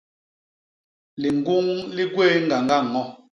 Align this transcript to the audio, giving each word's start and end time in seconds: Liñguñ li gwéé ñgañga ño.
Liñguñ 1.21 1.67
li 1.95 2.03
gwéé 2.13 2.35
ñgañga 2.45 2.77
ño. 2.93 3.03